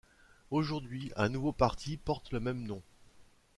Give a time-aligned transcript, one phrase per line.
[0.49, 2.81] Aujourd'hui un nouveau parti porte le même nom.